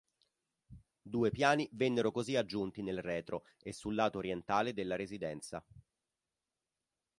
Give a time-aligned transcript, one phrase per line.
[1.03, 5.63] Due piani vennero così aggiunti nel retro e sul lato orientale della residenza.